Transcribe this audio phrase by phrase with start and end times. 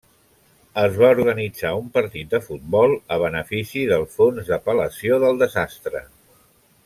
[0.83, 6.03] Es va organitzar un partit de futbol a benefici del fons d'apel·lació del desastre.